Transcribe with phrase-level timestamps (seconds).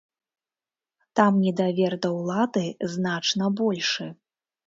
[1.19, 2.63] Там недавер да ўлады
[2.95, 4.07] значна большы.